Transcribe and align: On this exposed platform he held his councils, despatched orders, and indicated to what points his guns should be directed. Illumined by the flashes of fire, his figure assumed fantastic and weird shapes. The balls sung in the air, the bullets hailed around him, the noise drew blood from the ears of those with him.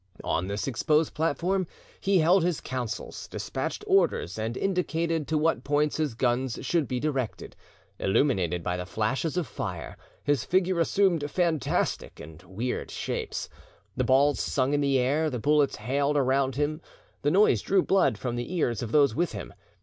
On 0.23 0.47
this 0.47 0.65
exposed 0.67 1.13
platform 1.13 1.67
he 1.99 2.17
held 2.17 2.43
his 2.43 2.59
councils, 2.59 3.27
despatched 3.27 3.83
orders, 3.85 4.39
and 4.39 4.57
indicated 4.57 5.27
to 5.27 5.37
what 5.37 5.63
points 5.63 5.97
his 5.97 6.15
guns 6.15 6.57
should 6.63 6.87
be 6.87 6.99
directed. 6.99 7.55
Illumined 7.99 8.63
by 8.63 8.77
the 8.77 8.87
flashes 8.87 9.37
of 9.37 9.45
fire, 9.45 9.95
his 10.23 10.43
figure 10.43 10.79
assumed 10.79 11.29
fantastic 11.29 12.19
and 12.19 12.41
weird 12.41 12.89
shapes. 12.89 13.47
The 13.95 14.03
balls 14.03 14.39
sung 14.39 14.73
in 14.73 14.81
the 14.81 14.97
air, 14.97 15.29
the 15.29 15.37
bullets 15.37 15.75
hailed 15.75 16.17
around 16.17 16.55
him, 16.55 16.81
the 17.21 17.29
noise 17.29 17.61
drew 17.61 17.83
blood 17.83 18.17
from 18.17 18.35
the 18.37 18.51
ears 18.55 18.81
of 18.81 18.91
those 18.91 19.13
with 19.13 19.33
him. 19.33 19.53